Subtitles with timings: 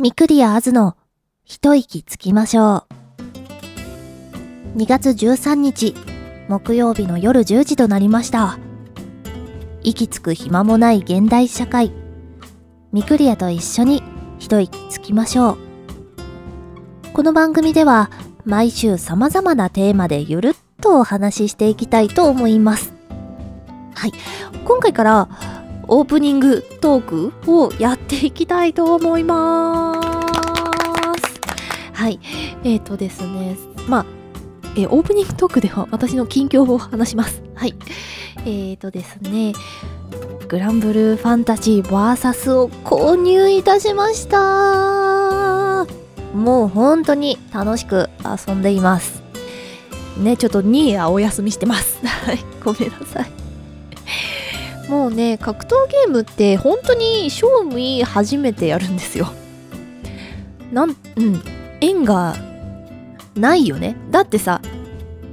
[0.00, 0.96] みくりやあずの
[1.44, 2.86] 一息つきましょ
[4.74, 4.78] う。
[4.78, 5.94] 2月13日、
[6.48, 8.58] 木曜日の夜10時となりました。
[9.82, 11.92] 息つく暇もない現代社会。
[12.92, 14.02] みくりやと一緒に
[14.38, 15.58] 一息つきましょう。
[17.12, 18.10] この番組では
[18.46, 22.94] 毎週様々なテーマでゆるっとお話ししていきたいと思います。
[23.94, 24.12] はい。
[24.64, 25.28] 今回から
[25.92, 30.00] オープニングトークをやっていきたいと思いま
[31.18, 31.40] す。
[31.92, 32.20] はい。
[32.62, 33.56] えっ、ー、とですね、
[33.88, 34.06] まあ、
[34.76, 37.42] えー、オープニングトークでは私の近況を話します。
[37.56, 37.74] はい。
[38.38, 39.52] えっ、ー、とですね、
[40.46, 45.86] グランブルーファンタジー VS を購入いたしました。
[46.32, 48.08] もう本当に楽しく
[48.46, 49.24] 遊んでいます。
[50.16, 51.98] ね、ちょっとニーヤお休みしてます。
[52.06, 53.39] はい、ごめんなさい。
[54.90, 59.28] もうね、格闘ゲームって本当に賞味初めてやるんですよ。
[60.72, 61.42] なん、うん、
[61.80, 62.34] 縁が
[63.36, 63.94] ないよね。
[64.10, 64.60] だってさ、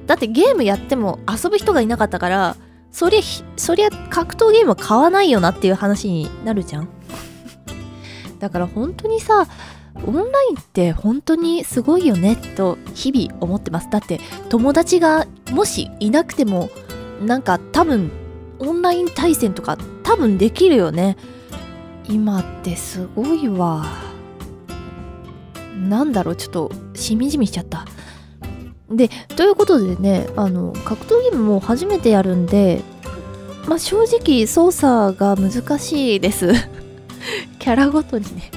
[0.05, 2.55] だってゲームやっても遊ぶ人がいなかったから、
[2.91, 3.22] そりゃ、
[3.58, 6.89] そりゃ格闘ゲームは買わないよなっていう話になるじゃん。
[8.38, 9.47] だから本当にさ、
[10.05, 13.89] オンラインって本当にすごいよねと日々思ってます。
[13.89, 14.19] だって
[14.50, 16.69] 友達がもしいなくても
[17.25, 18.11] なんか多分
[18.59, 21.17] オンライン対戦とか多分できるよね。
[22.09, 23.86] 今ってすごいわ。
[25.77, 27.85] なんだろう、ちょっとしみじみしちゃった。
[28.89, 32.81] で、ということでね、あの、格闘ゲームも初めてやるんで、
[33.67, 36.53] まあ正直操作が難しいです。
[37.59, 38.52] キャラごとにね、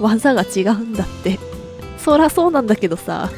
[0.00, 1.38] 技が違うんだって。
[1.98, 3.30] そらそうなんだけどさ。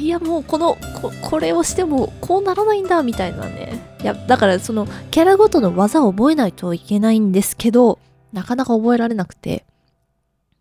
[0.00, 3.78] いやもうこのこ、これをしてもこうならないんだみたいなね。
[4.00, 7.98] いや、だからそのキャラごとの技を覚えないといけないんですけど、
[8.32, 9.66] なかなか覚えられなくて。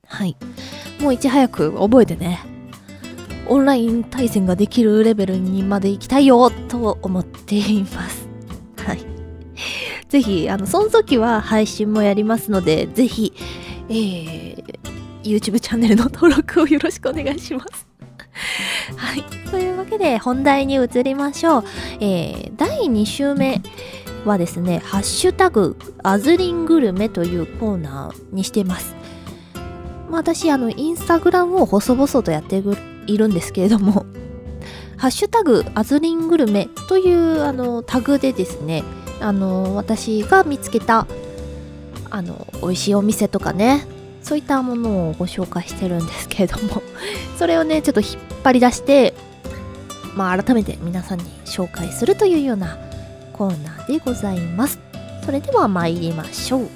[0.05, 0.35] はい。
[0.99, 2.41] もういち早く覚えてね、
[3.47, 8.27] オンライン対戦ができるレベルにまで行きたいよと思っています。
[8.85, 8.99] はい。
[10.09, 13.33] ぜひ、あの、その時は配信もやりますので、ぜひ、
[13.87, 14.63] えー、
[15.23, 17.88] YouTube チャンネルの登録をよろしくお願いします。
[18.95, 19.23] はい。
[19.49, 21.63] というわけで、本題に移りましょう。
[21.99, 23.61] えー、第2週目
[24.25, 28.95] はですね、ハッシュタグ、アズリングルメというコーナーにしています。
[30.09, 32.63] 私、あの、インスタグラムを細々とやって
[33.07, 34.05] いるんですけれども、
[34.97, 38.83] ハッシュタグ、アズリングルメというあのタグでですね、
[39.21, 41.07] あの、私が見つけた、
[42.09, 43.85] あの、美味しいお店とかね、
[44.21, 46.81] そういったものをご紹介してるんですけれども、
[47.37, 48.11] それをね、ちょっと引っ
[48.43, 49.13] 張り出して、
[50.15, 52.77] まあ、改めて皆さんに紹介するというような
[53.33, 54.79] コーナーでございます。
[55.25, 56.69] それでは参りましょう。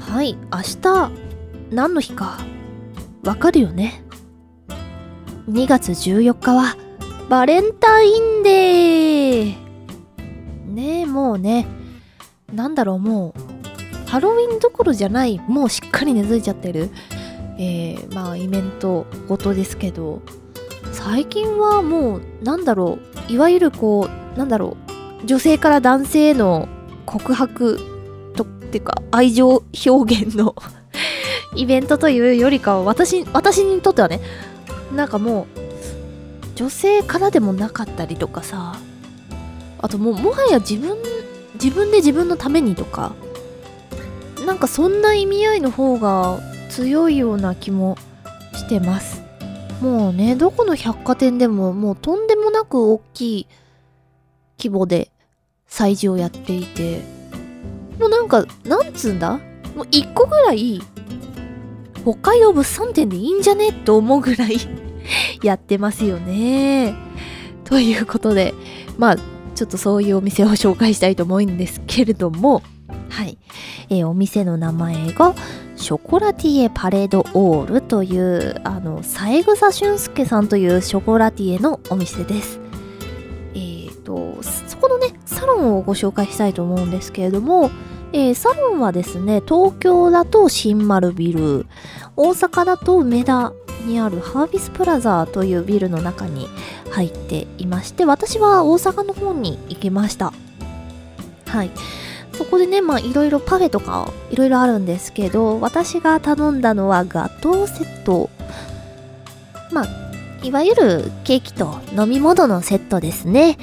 [0.00, 1.10] はい、明日、
[1.70, 2.38] 何の日か、
[3.24, 4.02] わかるよね。
[5.48, 6.76] 2月14日は、
[7.28, 9.56] バレンタインデー
[10.66, 11.66] ねえ、もうね、
[12.52, 13.51] なんだろう、もう、
[14.12, 16.90] ハロウィンどころじゃない、もうしっかり根付いちゃってる、
[17.56, 20.20] えー、まあ、イベントごとですけど、
[20.92, 22.98] 最近はもう、なんだろ
[23.30, 24.76] う、いわゆるこう、なんだろ
[25.22, 26.68] う、女性から男性への
[27.06, 27.78] 告白
[28.36, 30.56] とっていうか愛情表現の
[31.56, 34.20] イベントというよりかは私私にとってはね
[34.94, 35.58] なんかもう
[36.56, 38.76] 女性からでもなかったりとかさ
[39.78, 40.96] あともうもはや自分
[41.54, 43.12] 自分で自分のためにとか
[44.46, 46.38] なんかそんな意味合いの方が
[46.70, 47.96] 強いような気も
[48.54, 49.22] してます。
[49.80, 53.46] もうねどこの百貨店でももうとんでもなく大きい
[54.58, 55.10] 規模で
[55.68, 57.00] 催事をやっていて
[57.98, 59.38] もうなんか、なんつうんだ？
[59.76, 60.80] もう一個ぐらい、
[62.02, 63.70] 北海道物産展でいいんじゃね？
[63.72, 64.56] と思うぐらい
[65.42, 66.94] やってますよね。
[67.64, 68.54] ということで、
[68.98, 69.16] まあ、
[69.54, 72.62] ちょっとそういうお店を紹介したいと思うんですけれども、
[73.92, 75.34] えー、お店の名前が、
[75.76, 82.58] ショコラティエパレードオールという、あの、三枝俊介さんというショコラティエのお店です。
[83.54, 87.70] えっ、ー、と、そこのね、サロンをご紹介したいと思うんですけれども、
[88.14, 91.66] えー、サロンはですね、東京だと新丸ビル、
[92.16, 93.52] 大阪だと梅田
[93.86, 96.48] にあるハービスプラザというビルの中に
[96.90, 100.32] 入っていまして、私は大阪の方に行きました。
[101.46, 101.70] はい。
[102.34, 108.30] そこでね、まあいろいろパフェとかいろいろあるんですけど、私が頼んだのはガトーセット。
[109.72, 109.86] まあ、
[110.42, 113.56] いわゆるケーキと飲み物のセットですね。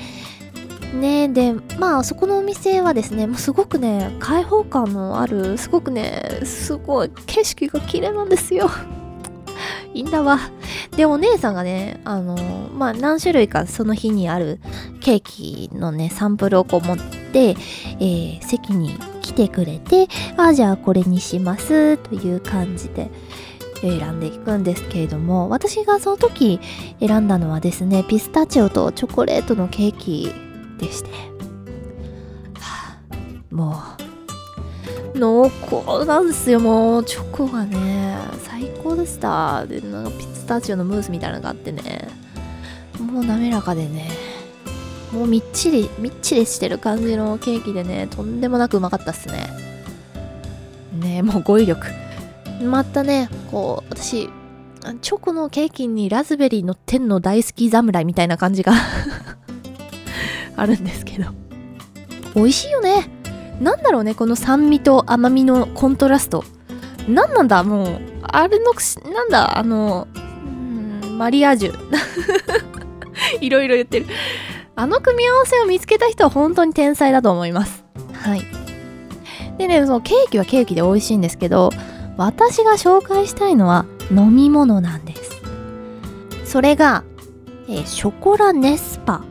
[0.94, 8.70] ねでまあそこのお店はですねもうすごくね開放感のあるすごくねすごい景色が綺麗なんですよ
[9.94, 10.40] いいんだわ
[10.96, 12.36] でお姉さんがねあの
[12.74, 14.60] まあ何種類かその日にある
[15.00, 23.12] ケーキのねサンプルをこう持って、えー、席に来てくれてあじゃあこれにしますという感じで
[23.82, 26.60] 選んでいくんですけれども私がその時
[27.00, 30.34] 選んだのはですねピスタチオとチョコレートのケーキ
[30.78, 31.10] でして、
[32.60, 34.10] はあ、もう
[35.20, 38.18] 濃厚なんですよもうチョコがね。
[38.44, 39.66] 最高でした。
[39.66, 42.08] でなんかピスタチオのムースみたいなのがあってね。
[43.00, 44.10] もう滑らかでね。
[45.12, 49.48] もうみっちりみっちりしてる感じのケーキでねとんでもなくうまかったっすね。
[51.00, 51.88] ねもう語彙力。
[52.62, 54.30] またねこう私
[55.02, 58.74] チョコのケーキにラズベリー乗ってんの大好き侍みたいな感じが
[60.56, 61.32] あるんですけど。
[62.36, 63.10] 美味しいよね。
[63.60, 66.44] なんだろうねこの酸味と甘みのコントラスト。
[67.08, 68.74] 何なんだもうあれの
[69.12, 70.08] なんだあの
[71.18, 71.74] マリアージュ。
[73.42, 74.06] いろいろ言ってる
[74.80, 77.84] あの組み合わせを見つけた人は本当に天才だと思います。
[78.14, 78.44] はい。
[79.58, 81.72] でねそのケーキはケーキで美味しいんですけど
[82.16, 85.42] 私が紹介したいのは飲み物なんです。
[86.46, 87.04] それが、
[87.68, 89.22] えー、ショコラネスパ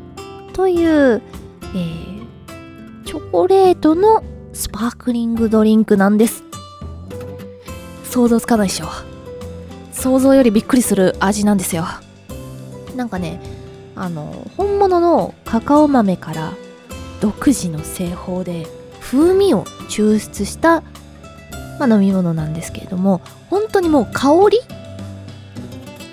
[0.52, 1.22] という、
[1.62, 4.22] えー、チョコレートの
[4.52, 6.44] スパークリングドリンクなんです。
[8.04, 8.86] 想像つかないでしょ。
[9.92, 11.86] 想像よりびっくりする味なんですよ。
[12.94, 13.40] なんかね
[14.00, 16.52] あの本物のカカオ豆から
[17.20, 18.66] 独自の製法で
[19.00, 20.82] 風味を抽出した
[21.78, 24.58] まあ、飲み物なんですけれども本当にもう香り？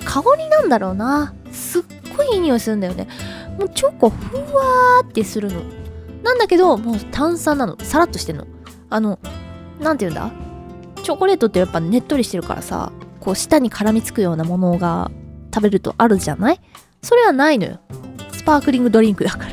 [0.05, 1.33] 香りなんだろうな。
[1.51, 1.83] すっ
[2.15, 3.07] ごいいい匂いするんだよね。
[3.57, 5.61] もうチョコふわーってするの。
[6.21, 7.77] なんだけどもう炭酸なの。
[7.79, 8.45] さらっとしてんの。
[8.91, 9.17] あの
[9.79, 10.31] 何て言うんだ？
[11.01, 15.09] チョコレートってやっぱねっとりしてるからさこう舌に絡みつくようなものが
[15.51, 16.61] 食べるとあるじゃない？
[17.05, 17.79] それはないのよ。
[18.31, 19.51] スパークリングドリンクだから。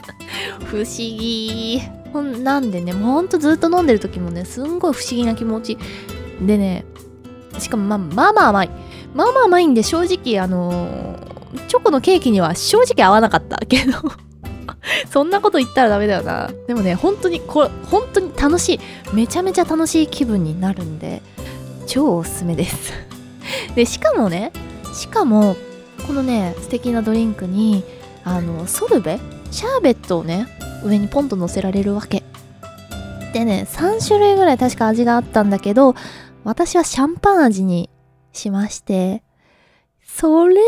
[0.64, 1.82] 不思議。
[2.14, 5.76] ほんなんでねもうほんとずっと飲んでる時もねすんごい不思議な気持ち。
[6.40, 6.86] でね
[7.58, 8.70] しかもまあまあまあ甘い。
[9.14, 13.92] まあまあ甘いんで正直あのー、チョコのケーキには正直合わなかった けど。
[15.10, 16.50] そんなこと言ったらダメだよな。
[16.66, 18.80] でもね本当にこれ本当に楽しい。
[19.12, 21.20] めちゃめちゃ楽しい気分になるんで
[21.86, 22.94] 超おすすめです。
[23.74, 24.52] でしかもね
[24.94, 25.54] しかも
[26.08, 27.84] このね素敵なドリンクに
[28.24, 29.20] あのソルベ？
[29.50, 30.46] シャーベットをね
[30.82, 32.24] 上にポンと乗せられるわけ。
[33.34, 35.94] でね3種類ぐらい確か味があったんだけど
[36.44, 37.90] 私はシャンパン味に
[38.32, 39.22] しまして
[40.02, 40.60] それも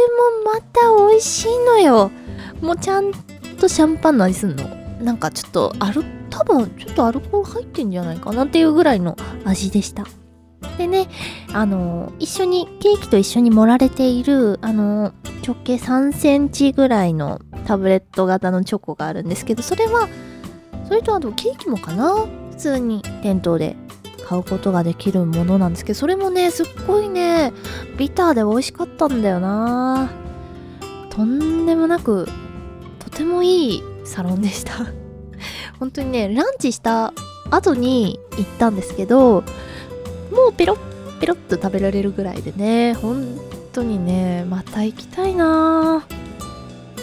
[0.45, 2.11] また美味しいのよ。
[2.61, 3.11] もうちゃん
[3.59, 4.69] とシャンパンの味すんの。
[5.01, 9.17] なんかちょっとアル多分ちょっとアルコール入ってんじゃないかなっていうぐらいの
[9.47, 10.05] 味でした。
[10.77, 11.09] でね
[11.55, 15.15] あの一緒にケーキと一緒に盛られているあの
[15.47, 20.09] 直径3センチぐらいのタブレット型のチョコがあるんですけどそれは
[20.87, 22.27] それとあとケーキもかな？
[22.51, 23.77] 普通に店頭で
[24.27, 27.53] 買うことができるものなんですけどそれもねすっごいね
[27.97, 30.11] ビターで美味しかったんだよな。
[31.11, 32.29] とんでもなく
[32.99, 34.87] とてもいいサロンでした。
[35.81, 37.13] 本当にねランチした
[37.51, 39.43] 後に行ったんですけど
[40.31, 40.79] もうペロッ
[41.21, 43.27] ペロッと食べられるぐらいでね本
[43.73, 46.07] 当にねまた行きたいな。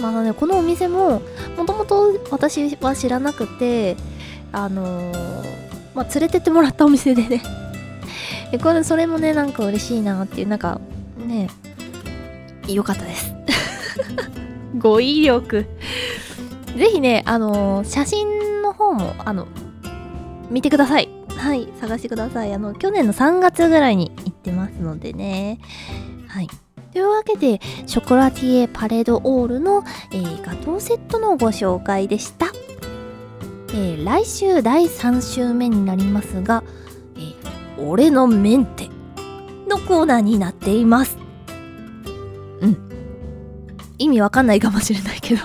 [0.01, 1.21] まあねこのお店も
[1.57, 3.97] もともと私は知らなくて
[4.51, 7.41] あのー、まあ、連れてってもらったお店でね。
[8.51, 10.79] でこれそれもねなんか嬉しいなっていうなんか
[11.17, 11.49] ね
[12.67, 13.33] 良かったです。
[14.77, 15.65] 語彙力。
[16.77, 19.47] ぜひねあのー、写真の方もあの
[20.49, 21.09] 見てください。
[21.29, 22.53] はい探してください。
[22.53, 25.59] あの去年の3月ぐらいに行ってますのでね。
[26.37, 26.49] はい。
[26.93, 32.51] というわけでショコラティエパレードオールの、えー、ガトーセットのご紹介でした、
[33.69, 36.63] えー、来週第3週目になりますが、
[37.15, 38.87] えー、俺のメンテ
[39.67, 41.17] のコーナーになっています。
[42.61, 42.77] うん。
[43.97, 45.41] 意味わかんないかもしれないけど。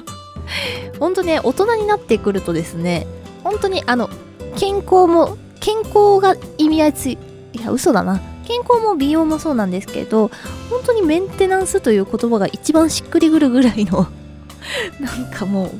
[1.01, 3.07] 本当ね大人になってくるとですね
[3.43, 4.11] 本当にあの
[4.57, 7.19] 健康も健康が意味合いつい
[7.55, 8.21] いや嘘だな。
[8.45, 10.29] 健康も美容もそうなんですけど
[10.71, 14.07] 本当にメンテナンスという言葉が一番しっくりくるぐらいの
[15.01, 15.71] なんかもう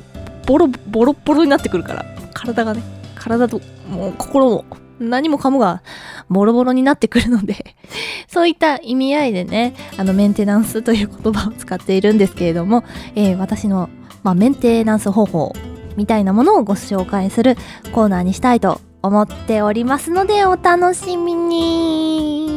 [0.45, 2.81] ボロボロボロになってくるから体がね
[3.15, 4.65] 体ともう心も
[4.99, 5.81] 何もかもが
[6.29, 7.75] ボロボロになってくるので
[8.27, 12.83] そういった意味合いでねあのメンテナンスという言葉を使っているんですけれども、
[13.15, 13.89] えー、私の、
[14.23, 15.53] まあ、メンテナンス方法
[15.95, 17.55] みたいなものをご紹介する
[17.91, 22.52] コーナーにしたいと思っておりますのでお楽しみに。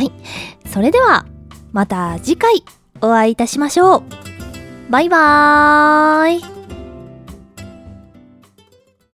[0.00, 0.12] はい。
[0.66, 1.26] それでは
[1.72, 2.64] また次回
[3.02, 4.02] お会いいたしましょう。
[4.90, 6.59] バイバーイ。